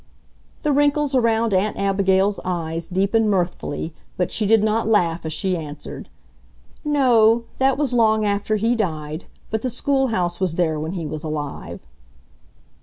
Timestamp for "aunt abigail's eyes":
1.53-2.87